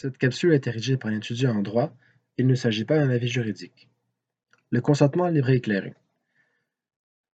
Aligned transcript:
Cette 0.00 0.16
capsule 0.16 0.52
été 0.52 0.70
rédigée 0.70 0.96
par 0.96 1.10
un 1.10 1.16
étudiant 1.16 1.56
en 1.56 1.60
droit. 1.60 1.92
Il 2.36 2.46
ne 2.46 2.54
s'agit 2.54 2.84
pas 2.84 2.98
d'un 2.98 3.10
avis 3.10 3.26
juridique. 3.26 3.88
Le 4.70 4.80
consentement 4.80 5.26
libre 5.26 5.50
et 5.50 5.56
éclairé. 5.56 5.92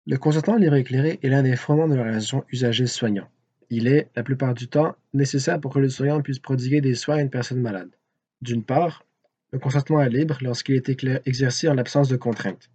Le 0.06 0.18
consentement 0.18 0.58
libre 0.58 0.76
et 0.76 0.82
éclairé 0.82 1.20
est 1.24 1.30
l'un 1.30 1.42
des 1.42 1.56
fondements 1.56 1.88
de 1.88 1.96
la 1.96 2.04
relation 2.04 2.44
usager-soignant. 2.52 3.30
Il 3.70 3.88
est, 3.88 4.10
la 4.14 4.24
plupart 4.24 4.56
du 4.56 4.68
temps, 4.68 4.98
nécessaire 5.14 5.62
pour 5.62 5.74
que 5.74 5.80
le 5.80 5.88
soignant 5.88 6.22
puisse 6.22 6.40
prodiguer 6.40 6.82
des 6.82 6.96
soins 6.96 7.16
à 7.16 7.22
une 7.22 7.30
personne 7.30 7.62
malade. 7.62 7.92
D'une 8.42 8.66
part, 8.66 9.06
le 9.54 9.60
consentement 9.60 10.02
est 10.02 10.10
libre 10.10 10.38
lorsqu'il 10.42 10.76
est 10.76 10.90
exercé 11.26 11.70
en 11.70 11.76
l'absence 11.76 12.10
de 12.10 12.18
contraintes. 12.18 12.70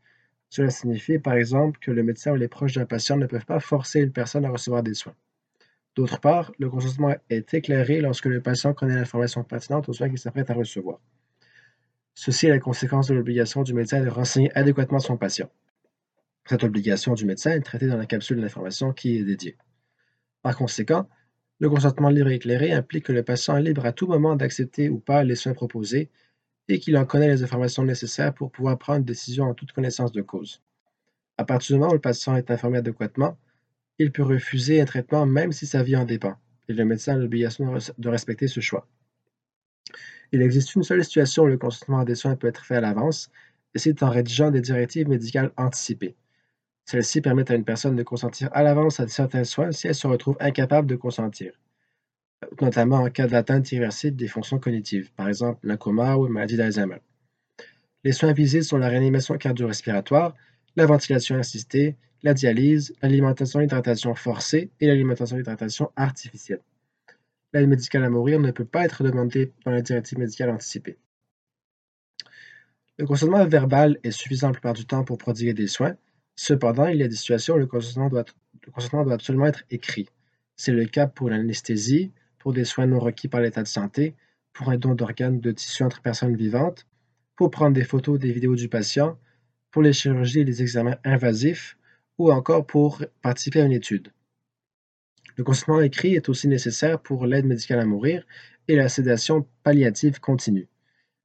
Cela 0.48 0.70
signifie, 0.70 1.18
par 1.18 1.34
exemple, 1.34 1.78
que 1.78 1.90
le 1.90 2.02
médecin 2.02 2.32
ou 2.32 2.36
les 2.36 2.48
proches 2.48 2.72
d'un 2.72 2.86
patient 2.86 3.18
ne 3.18 3.26
peuvent 3.26 3.44
pas 3.44 3.60
forcer 3.60 4.00
une 4.00 4.12
personne 4.12 4.46
à 4.46 4.50
recevoir 4.50 4.82
des 4.82 4.94
soins. 4.94 5.14
D'autre 5.96 6.20
part, 6.20 6.52
le 6.58 6.68
consentement 6.68 7.14
est 7.30 7.54
éclairé 7.54 8.00
lorsque 8.00 8.26
le 8.26 8.40
patient 8.40 8.74
connaît 8.74 8.96
l'information 8.96 9.44
pertinente 9.44 9.88
aux 9.88 9.92
soins 9.92 10.08
qu'il 10.08 10.18
s'apprête 10.18 10.50
à 10.50 10.54
recevoir. 10.54 11.00
Ceci 12.14 12.46
est 12.46 12.50
la 12.50 12.58
conséquence 12.58 13.08
de 13.08 13.14
l'obligation 13.14 13.62
du 13.62 13.74
médecin 13.74 14.02
de 14.02 14.08
renseigner 14.08 14.50
adéquatement 14.56 14.98
son 14.98 15.16
patient. 15.16 15.50
Cette 16.46 16.64
obligation 16.64 17.14
du 17.14 17.24
médecin 17.24 17.52
est 17.52 17.60
traitée 17.60 17.86
dans 17.86 17.96
la 17.96 18.06
capsule 18.06 18.40
d'information 18.40 18.92
qui 18.92 19.16
est 19.16 19.24
dédiée. 19.24 19.56
Par 20.42 20.56
conséquent, 20.56 21.08
le 21.60 21.70
consentement 21.70 22.10
libre 22.10 22.30
et 22.30 22.34
éclairé 22.34 22.72
implique 22.72 23.06
que 23.06 23.12
le 23.12 23.22
patient 23.22 23.56
est 23.56 23.62
libre 23.62 23.86
à 23.86 23.92
tout 23.92 24.06
moment 24.06 24.36
d'accepter 24.36 24.88
ou 24.88 24.98
pas 24.98 25.22
les 25.22 25.36
soins 25.36 25.54
proposés 25.54 26.10
et 26.68 26.80
qu'il 26.80 26.96
en 26.96 27.04
connaît 27.04 27.28
les 27.28 27.42
informations 27.42 27.84
nécessaires 27.84 28.34
pour 28.34 28.50
pouvoir 28.50 28.78
prendre 28.78 28.98
une 28.98 29.04
décision 29.04 29.44
en 29.44 29.54
toute 29.54 29.72
connaissance 29.72 30.12
de 30.12 30.22
cause. 30.22 30.60
À 31.38 31.44
partir 31.44 31.76
du 31.76 31.80
moment 31.80 31.92
où 31.92 31.94
le 31.94 32.00
patient 32.00 32.36
est 32.36 32.50
informé 32.50 32.78
adéquatement, 32.78 33.36
il 33.98 34.12
peut 34.12 34.22
refuser 34.22 34.80
un 34.80 34.84
traitement 34.84 35.26
même 35.26 35.52
si 35.52 35.66
sa 35.66 35.82
vie 35.82 35.96
en 35.96 36.04
dépend, 36.04 36.36
et 36.68 36.72
le 36.72 36.84
médecin 36.84 37.14
a 37.14 37.18
l'obligation 37.18 37.76
de 37.98 38.08
respecter 38.08 38.48
ce 38.48 38.60
choix. 38.60 38.86
Il 40.32 40.42
existe 40.42 40.74
une 40.74 40.82
seule 40.82 41.04
situation 41.04 41.44
où 41.44 41.46
le 41.46 41.58
consentement 41.58 42.02
des 42.04 42.14
soins 42.14 42.36
peut 42.36 42.48
être 42.48 42.64
fait 42.64 42.76
à 42.76 42.80
l'avance, 42.80 43.30
et 43.74 43.78
c'est 43.78 44.02
en 44.02 44.10
rédigeant 44.10 44.50
des 44.50 44.60
directives 44.60 45.08
médicales 45.08 45.52
anticipées. 45.56 46.16
Celles-ci 46.86 47.20
permettent 47.20 47.50
à 47.50 47.54
une 47.54 47.64
personne 47.64 47.96
de 47.96 48.02
consentir 48.02 48.50
à 48.52 48.62
l'avance 48.62 49.00
à 49.00 49.08
certains 49.08 49.44
soins 49.44 49.72
si 49.72 49.86
elle 49.86 49.94
se 49.94 50.06
retrouve 50.06 50.36
incapable 50.40 50.86
de 50.86 50.96
consentir, 50.96 51.52
notamment 52.60 52.98
en 52.98 53.10
cas 53.10 53.26
d'atteinte 53.26 53.70
irréversible 53.72 54.16
des 54.16 54.28
fonctions 54.28 54.58
cognitives, 54.58 55.12
par 55.12 55.28
exemple 55.28 55.60
le 55.62 55.76
coma 55.76 56.16
ou 56.16 56.26
une 56.26 56.32
maladie 56.32 56.56
d'Alzheimer. 56.56 56.98
Les 58.02 58.12
soins 58.12 58.32
visés 58.32 58.62
sont 58.62 58.76
la 58.76 58.88
réanimation 58.88 59.38
cardio-respiratoire, 59.38 60.34
la 60.76 60.84
ventilation 60.84 61.38
assistée, 61.38 61.96
la 62.24 62.34
dialyse, 62.34 62.94
l'alimentation 63.02 63.60
et 63.60 63.64
l'hydratation 63.64 64.14
forcée 64.14 64.70
et 64.80 64.86
l'alimentation 64.86 65.36
et 65.36 65.40
l'hydratation 65.40 65.92
artificielle. 65.94 66.62
L'aide 67.52 67.68
médicale 67.68 68.02
à 68.02 68.10
mourir 68.10 68.40
ne 68.40 68.50
peut 68.50 68.64
pas 68.64 68.84
être 68.84 69.04
demandée 69.04 69.52
dans 69.64 69.70
la 69.70 69.82
directive 69.82 70.18
médicale 70.18 70.50
anticipée. 70.50 70.96
Le 72.98 73.06
consentement 73.06 73.44
verbal 73.46 73.98
est 74.02 74.10
suffisant 74.10 74.48
la 74.48 74.52
plupart 74.54 74.72
du 74.72 74.86
temps 74.86 75.04
pour 75.04 75.18
prodiguer 75.18 75.52
des 75.52 75.66
soins. 75.66 75.96
Cependant, 76.34 76.86
il 76.86 76.98
y 76.98 77.02
a 77.02 77.08
des 77.08 77.14
situations 77.14 77.56
où 77.56 77.58
le 77.58 77.66
consentement 77.66 78.08
doit, 78.08 78.24
absolument 79.12 79.46
être 79.46 79.64
écrit. 79.70 80.08
C'est 80.56 80.72
le 80.72 80.86
cas 80.86 81.06
pour 81.06 81.28
l'anesthésie, 81.28 82.10
pour 82.38 82.54
des 82.54 82.64
soins 82.64 82.86
non 82.86 83.00
requis 83.00 83.28
par 83.28 83.42
l'état 83.42 83.62
de 83.62 83.68
santé, 83.68 84.14
pour 84.52 84.70
un 84.70 84.78
don 84.78 84.94
d'organes 84.94 85.40
de 85.40 85.52
tissus 85.52 85.82
entre 85.82 86.00
personnes 86.00 86.36
vivantes, 86.36 86.86
pour 87.36 87.50
prendre 87.50 87.74
des 87.74 87.84
photos 87.84 88.14
ou 88.14 88.18
des 88.18 88.32
vidéos 88.32 88.54
du 88.54 88.68
patient, 88.68 89.18
pour 89.70 89.82
les 89.82 89.92
chirurgies 89.92 90.40
et 90.40 90.44
les 90.44 90.62
examens 90.62 90.96
invasifs, 91.04 91.76
ou 92.18 92.30
encore 92.32 92.66
pour 92.66 93.02
participer 93.22 93.60
à 93.60 93.64
une 93.64 93.72
étude. 93.72 94.12
Le 95.36 95.44
consentement 95.44 95.80
écrit 95.80 96.14
est 96.14 96.28
aussi 96.28 96.46
nécessaire 96.46 97.00
pour 97.00 97.26
l'aide 97.26 97.46
médicale 97.46 97.80
à 97.80 97.84
mourir 97.84 98.24
et 98.68 98.76
la 98.76 98.88
sédation 98.88 99.46
palliative 99.62 100.20
continue, 100.20 100.68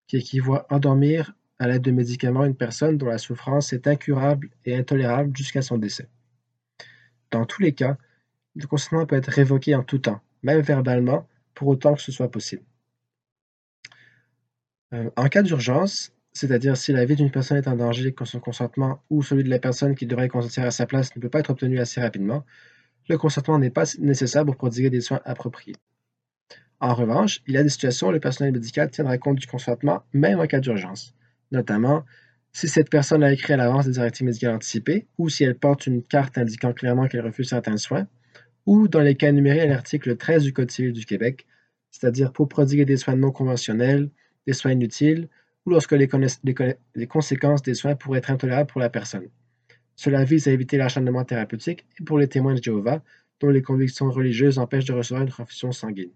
qui 0.07 0.17
équivaut 0.17 0.59
endormir 0.69 1.33
à 1.59 1.67
l'aide 1.67 1.81
de 1.81 1.91
médicaments 1.91 2.45
une 2.45 2.55
personne 2.55 2.97
dont 2.97 3.07
la 3.07 3.17
souffrance 3.17 3.73
est 3.73 3.87
incurable 3.87 4.49
et 4.65 4.75
intolérable 4.75 5.35
jusqu'à 5.35 5.61
son 5.61 5.77
décès. 5.77 6.07
Dans 7.31 7.45
tous 7.45 7.61
les 7.61 7.73
cas, 7.73 7.97
le 8.55 8.65
consentement 8.65 9.05
peut 9.05 9.15
être 9.15 9.31
révoqué 9.31 9.75
en 9.75 9.83
tout 9.83 9.99
temps, 9.99 10.21
même 10.41 10.61
verbalement, 10.61 11.27
pour 11.53 11.67
autant 11.67 11.93
que 11.93 12.01
ce 12.01 12.11
soit 12.11 12.31
possible. 12.31 12.63
Euh, 14.93 15.09
en 15.15 15.27
cas 15.27 15.43
d'urgence, 15.43 16.13
c'est-à-dire 16.39 16.77
si 16.77 16.93
la 16.93 17.03
vie 17.03 17.17
d'une 17.17 17.31
personne 17.31 17.57
est 17.57 17.67
en 17.67 17.75
danger 17.75 18.13
que 18.13 18.23
son 18.23 18.39
consentement 18.39 19.03
ou 19.09 19.21
celui 19.23 19.43
de 19.43 19.49
la 19.49 19.59
personne 19.59 19.93
qui 19.93 20.05
devrait 20.05 20.29
consentir 20.29 20.63
à 20.63 20.71
sa 20.71 20.85
place 20.85 21.13
ne 21.17 21.21
peut 21.21 21.27
pas 21.27 21.39
être 21.39 21.49
obtenu 21.49 21.79
assez 21.79 21.99
rapidement, 21.99 22.45
le 23.09 23.17
consentement 23.17 23.59
n'est 23.59 23.69
pas 23.69 23.83
nécessaire 23.99 24.45
pour 24.45 24.55
prodiguer 24.55 24.89
des 24.89 25.01
soins 25.01 25.19
appropriés. 25.25 25.75
En 26.79 26.93
revanche, 26.93 27.41
il 27.45 27.55
y 27.55 27.57
a 27.57 27.63
des 27.63 27.67
situations 27.67 28.07
où 28.07 28.11
le 28.11 28.21
personnel 28.21 28.53
médical 28.53 28.89
tiendra 28.89 29.17
compte 29.17 29.37
du 29.37 29.47
consentement 29.47 30.03
même 30.13 30.39
en 30.39 30.47
cas 30.47 30.61
d'urgence, 30.61 31.13
notamment 31.51 32.05
si 32.53 32.69
cette 32.69 32.89
personne 32.89 33.21
a 33.21 33.33
écrit 33.33 33.51
à 33.51 33.57
l'avance 33.57 33.85
des 33.85 33.91
directives 33.91 34.25
médicales 34.25 34.55
anticipées 34.55 35.07
ou 35.17 35.27
si 35.27 35.43
elle 35.43 35.55
porte 35.55 35.87
une 35.87 36.01
carte 36.01 36.37
indiquant 36.37 36.71
clairement 36.71 37.07
qu'elle 37.07 37.25
refuse 37.25 37.49
certains 37.49 37.75
soins, 37.75 38.07
ou 38.65 38.87
dans 38.87 39.01
les 39.01 39.15
cas 39.15 39.27
énumérés 39.27 39.61
à 39.61 39.67
l'article 39.67 40.15
13 40.15 40.43
du 40.43 40.53
Code 40.53 40.71
civil 40.71 40.93
du 40.93 41.05
Québec, 41.05 41.45
c'est-à-dire 41.91 42.31
pour 42.31 42.47
prodiguer 42.47 42.85
des 42.85 42.95
soins 42.95 43.17
non 43.17 43.31
conventionnels, 43.31 44.09
des 44.47 44.53
soins 44.53 44.71
inutiles 44.71 45.27
lorsque 45.69 45.93
les, 45.93 46.07
conséquences 47.07 47.61
des 47.61 47.73
soins 47.73 47.95
pourraient 47.95 48.19
être 48.19 48.31
intolérables 48.31 48.69
pour 48.69 48.81
la 48.81 48.89
personne. 48.89 49.27
Cela 49.95 50.23
vise 50.23 50.47
à 50.47 50.51
éviter 50.51 50.77
l'acharnement 50.77 51.25
thérapeutique 51.25 51.85
et 51.99 52.03
pour 52.03 52.17
les 52.17 52.27
témoins 52.27 52.53
de 52.53 52.63
Jéhovah 52.63 53.03
dont 53.39 53.49
les 53.49 53.61
convictions 53.61 54.11
religieuses 54.11 54.59
empêchent 54.59 54.85
de 54.85 54.93
recevoir 54.93 55.23
une 55.23 55.29
transfusion 55.29 55.71
sanguine. 55.71 56.11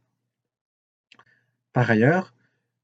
Par 1.71 1.89
ailleurs, 1.89 2.33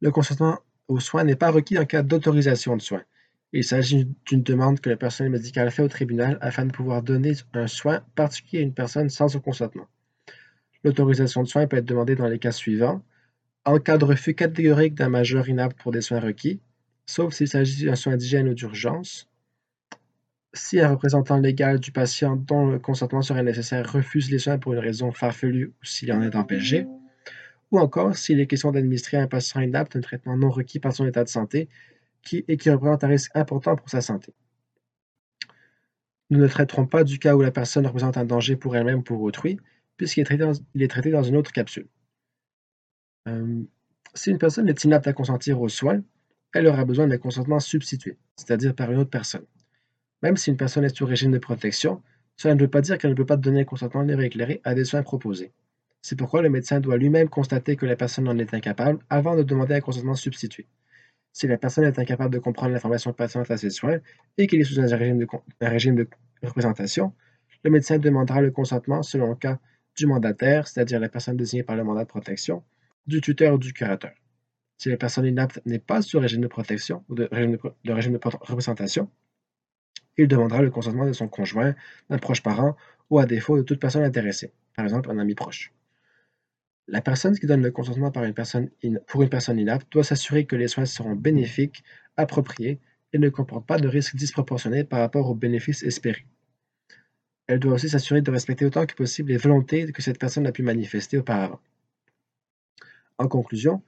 le 0.01 0.11
consentement 0.11 0.59
aux 0.87 0.99
soins 0.99 1.23
n'est 1.23 1.35
pas 1.35 1.51
requis 1.51 1.77
en 1.77 1.85
cas 1.85 2.01
d'autorisation 2.01 2.75
de 2.75 2.81
soins. 2.81 3.03
Il 3.51 3.63
s'agit 3.63 4.07
d'une 4.25 4.43
demande 4.43 4.79
que 4.79 4.89
le 4.89 4.95
personnel 4.95 5.31
médical 5.31 5.71
fait 5.71 5.81
au 5.81 5.87
tribunal 5.87 6.37
afin 6.41 6.65
de 6.65 6.71
pouvoir 6.71 7.01
donner 7.01 7.33
un 7.53 7.67
soin 7.67 8.01
particulier 8.15 8.61
à 8.61 8.65
une 8.65 8.73
personne 8.73 9.09
sans 9.09 9.29
son 9.29 9.39
consentement. 9.39 9.87
L'autorisation 10.83 11.43
de 11.43 11.47
soins 11.47 11.67
peut 11.67 11.77
être 11.77 11.85
demandée 11.85 12.15
dans 12.15 12.27
les 12.27 12.39
cas 12.39 12.51
suivants 12.51 13.03
en 13.65 13.79
cas 13.79 13.97
de 13.97 14.05
refus 14.05 14.35
catégorique 14.35 14.95
d'un 14.95 15.09
majeur 15.09 15.47
inapte 15.49 15.79
pour 15.79 15.91
des 15.91 16.01
soins 16.01 16.19
requis, 16.19 16.59
sauf 17.05 17.33
s'il 17.33 17.47
s'agit 17.47 17.85
d'un 17.85 17.95
soin 17.95 18.17
d'hygiène 18.17 18.49
ou 18.49 18.53
d'urgence, 18.53 19.29
si 20.53 20.79
un 20.79 20.89
représentant 20.89 21.37
légal 21.37 21.79
du 21.79 21.91
patient 21.91 22.35
dont 22.35 22.67
le 22.67 22.79
consentement 22.79 23.21
serait 23.21 23.43
nécessaire 23.43 23.91
refuse 23.91 24.31
les 24.31 24.39
soins 24.39 24.57
pour 24.57 24.73
une 24.73 24.79
raison 24.79 25.11
farfelue 25.11 25.73
ou 25.81 25.85
s'il 25.85 26.11
en 26.11 26.21
est 26.21 26.35
empêché, 26.35 26.87
ou 27.71 27.79
encore 27.79 28.15
s'il 28.17 28.39
est 28.39 28.47
question 28.47 28.71
d'administrer 28.71 29.17
à 29.17 29.23
un 29.23 29.27
patient 29.27 29.61
inapte 29.61 29.95
un 29.95 30.01
traitement 30.01 30.37
non 30.37 30.49
requis 30.49 30.79
par 30.79 30.93
son 30.93 31.05
état 31.05 31.23
de 31.23 31.29
santé 31.29 31.69
qui, 32.23 32.43
et 32.47 32.57
qui 32.57 32.69
représente 32.69 33.03
un 33.03 33.07
risque 33.07 33.31
important 33.35 33.75
pour 33.75 33.89
sa 33.89 34.01
santé. 34.01 34.33
Nous 36.31 36.39
ne 36.39 36.47
traiterons 36.47 36.85
pas 36.85 37.03
du 37.03 37.19
cas 37.19 37.35
où 37.35 37.41
la 37.41 37.51
personne 37.51 37.85
représente 37.85 38.17
un 38.17 38.25
danger 38.25 38.55
pour 38.55 38.75
elle-même 38.75 38.99
ou 38.99 39.03
pour 39.03 39.21
autrui, 39.21 39.59
puisqu'il 39.97 40.21
est 40.21 40.87
traité 40.87 41.11
dans 41.11 41.23
une 41.23 41.35
autre 41.35 41.51
capsule. 41.51 41.87
Euh, 43.27 43.63
si 44.13 44.31
une 44.31 44.37
personne 44.37 44.67
est 44.69 44.83
inapte 44.83 45.07
à 45.07 45.13
consentir 45.13 45.61
aux 45.61 45.69
soins, 45.69 46.01
elle 46.53 46.67
aura 46.67 46.85
besoin 46.85 47.07
d'un 47.07 47.17
consentement 47.17 47.59
substitué, 47.59 48.17
c'est-à-dire 48.35 48.73
par 48.73 48.91
une 48.91 48.99
autre 48.99 49.09
personne. 49.09 49.45
Même 50.21 50.37
si 50.37 50.49
une 50.49 50.57
personne 50.57 50.83
est 50.83 50.95
sous 50.95 51.05
régime 51.05 51.31
de 51.31 51.37
protection, 51.37 52.01
cela 52.37 52.55
ne 52.55 52.59
veut 52.59 52.69
pas 52.69 52.81
dire 52.81 52.97
qu'elle 52.97 53.11
ne 53.11 53.15
peut 53.15 53.25
pas 53.25 53.37
donner 53.37 53.61
un 53.61 53.65
consentement 53.65 54.01
libre 54.01 54.21
et 54.21 54.25
éclairé 54.25 54.61
à 54.63 54.73
des 54.73 54.85
soins 54.85 55.03
proposés. 55.03 55.51
C'est 56.01 56.17
pourquoi 56.17 56.41
le 56.41 56.49
médecin 56.49 56.79
doit 56.79 56.97
lui-même 56.97 57.29
constater 57.29 57.75
que 57.75 57.85
la 57.85 57.95
personne 57.95 58.27
en 58.29 58.37
est 58.37 58.53
incapable 58.53 58.99
avant 59.09 59.35
de 59.35 59.43
demander 59.43 59.75
un 59.75 59.81
consentement 59.81 60.15
substitué. 60.15 60.65
Si 61.33 61.47
la 61.47 61.57
personne 61.57 61.83
est 61.83 61.99
incapable 61.99 62.33
de 62.33 62.39
comprendre 62.39 62.73
l'information 62.73 63.13
pertinente 63.13 63.51
à 63.51 63.57
ses 63.57 63.69
soins 63.69 63.99
et 64.37 64.47
qu'il 64.47 64.59
est 64.59 64.63
sous 64.63 64.79
un 64.79 64.87
régime 65.61 65.95
de 65.95 66.07
représentation, 66.41 67.13
le 67.63 67.69
médecin 67.71 67.97
demandera 67.97 68.41
le 68.41 68.51
consentement 68.51 69.03
selon 69.03 69.29
le 69.29 69.35
cas 69.35 69.59
du 69.95 70.05
mandataire, 70.05 70.67
c'est-à-dire 70.67 70.99
la 70.99 71.09
personne 71.09 71.35
désignée 71.35 71.63
par 71.63 71.75
le 71.75 71.83
mandat 71.83 72.03
de 72.03 72.07
protection, 72.09 72.63
du 73.09 73.21
tuteur 73.21 73.55
ou 73.55 73.57
du 73.57 73.73
curateur. 73.73 74.13
Si 74.77 74.89
la 74.89 74.97
personne 74.97 75.25
inapte 75.25 75.61
n'est 75.65 75.79
pas 75.79 76.01
sous 76.01 76.19
régime 76.19 76.41
de 76.41 76.47
protection 76.47 77.03
ou 77.09 77.15
de 77.15 77.27
régime 77.31 77.57
de, 77.83 77.91
régime 77.91 78.13
de 78.13 78.19
représentation, 78.23 79.09
il 80.17 80.27
demandera 80.27 80.61
le 80.61 80.69
consentement 80.69 81.05
de 81.05 81.13
son 81.13 81.27
conjoint, 81.27 81.75
d'un 82.09 82.17
proche 82.17 82.41
parent 82.41 82.77
ou 83.09 83.19
à 83.19 83.25
défaut 83.25 83.57
de 83.57 83.63
toute 83.63 83.79
personne 83.79 84.03
intéressée, 84.03 84.53
par 84.75 84.85
exemple 84.85 85.11
un 85.11 85.17
ami 85.17 85.35
proche. 85.35 85.73
La 86.87 87.01
personne 87.01 87.37
qui 87.37 87.45
donne 87.45 87.61
le 87.61 87.71
consentement 87.71 88.11
pour 88.11 88.23
une 88.23 88.33
personne 89.29 89.59
inapte 89.59 89.91
doit 89.91 90.03
s'assurer 90.03 90.45
que 90.45 90.55
les 90.55 90.67
soins 90.67 90.85
seront 90.85 91.15
bénéfiques, 91.15 91.83
appropriés 92.17 92.79
et 93.13 93.19
ne 93.19 93.29
comportent 93.29 93.67
pas 93.67 93.79
de 93.79 93.87
risques 93.87 94.15
disproportionnés 94.15 94.83
par 94.83 94.99
rapport 94.99 95.29
aux 95.29 95.35
bénéfices 95.35 95.83
espérés. 95.83 96.25
Elle 97.47 97.59
doit 97.59 97.73
aussi 97.73 97.89
s'assurer 97.89 98.21
de 98.21 98.31
respecter 98.31 98.65
autant 98.65 98.85
que 98.85 98.95
possible 98.95 99.31
les 99.31 99.37
volontés 99.37 99.91
que 99.91 100.01
cette 100.01 100.19
personne 100.19 100.47
a 100.47 100.51
pu 100.51 100.63
manifester 100.63 101.17
auparavant. 101.17 101.59
En 103.19 103.27
conclusion, 103.27 103.83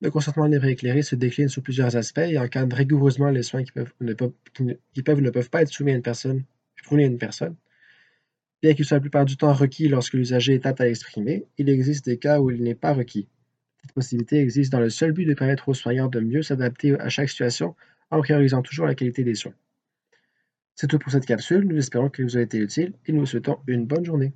le 0.00 0.12
consentement 0.12 0.46
libre 0.46 0.66
et 0.66 0.70
éclairé 0.70 1.02
se 1.02 1.16
décline 1.16 1.48
sous 1.48 1.60
plusieurs 1.60 1.96
aspects 1.96 2.18
et 2.18 2.38
encadre 2.38 2.76
rigoureusement 2.76 3.30
les 3.30 3.42
soins 3.42 3.64
qui 3.64 3.72
peuvent, 3.72 3.92
ou 4.00 4.04
ne 4.04 5.30
peuvent 5.30 5.50
pas 5.50 5.62
être 5.62 5.72
soumis 5.72 5.90
à 5.90 5.96
une 5.96 6.02
personne, 6.02 6.44
fournis 6.84 7.02
à 7.02 7.06
une 7.08 7.18
personne. 7.18 7.56
Bien 8.62 8.74
qu'il 8.74 8.84
soit 8.84 8.98
la 8.98 9.00
plupart 9.00 9.24
du 9.24 9.36
temps 9.36 9.52
requis 9.52 9.88
lorsque 9.88 10.14
l'usager 10.14 10.54
est 10.54 10.66
apte 10.66 10.80
à 10.80 10.84
l'exprimer, 10.84 11.46
il 11.58 11.68
existe 11.68 12.04
des 12.04 12.16
cas 12.16 12.40
où 12.40 12.50
il 12.50 12.62
n'est 12.62 12.76
pas 12.76 12.94
requis. 12.94 13.26
Cette 13.82 13.92
possibilité 13.92 14.40
existe 14.40 14.70
dans 14.70 14.80
le 14.80 14.88
seul 14.88 15.12
but 15.12 15.24
de 15.24 15.34
permettre 15.34 15.68
aux 15.68 15.74
soignants 15.74 16.08
de 16.08 16.20
mieux 16.20 16.42
s'adapter 16.42 16.98
à 17.00 17.08
chaque 17.08 17.28
situation 17.28 17.74
en 18.10 18.20
priorisant 18.20 18.62
toujours 18.62 18.86
la 18.86 18.94
qualité 18.94 19.24
des 19.24 19.34
soins. 19.34 19.54
C'est 20.76 20.86
tout 20.86 20.98
pour 20.98 21.10
cette 21.10 21.26
capsule, 21.26 21.66
nous 21.66 21.78
espérons 21.78 22.08
qu'elle 22.08 22.26
vous 22.26 22.36
a 22.36 22.40
été 22.40 22.58
utile 22.58 22.92
et 23.06 23.12
nous 23.12 23.20
vous 23.20 23.26
souhaitons 23.26 23.58
une 23.66 23.86
bonne 23.86 24.04
journée. 24.04 24.32